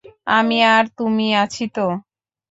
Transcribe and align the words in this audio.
আমি 0.31 0.57
আর 0.67 0.83
তুমি 0.97 1.27
আছি 1.35 1.63
তো। 1.75 1.85